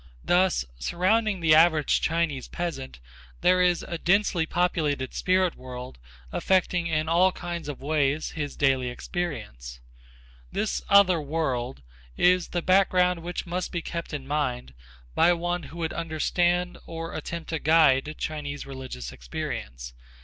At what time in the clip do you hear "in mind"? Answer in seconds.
14.11-14.73